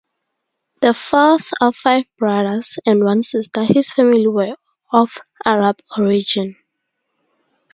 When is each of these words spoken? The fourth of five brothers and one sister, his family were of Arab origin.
The 0.81 0.95
fourth 0.95 1.51
of 1.61 1.75
five 1.75 2.05
brothers 2.17 2.79
and 2.87 3.03
one 3.03 3.21
sister, 3.21 3.63
his 3.63 3.93
family 3.93 4.25
were 4.25 4.55
of 4.91 5.19
Arab 5.45 5.79
origin. 5.95 6.55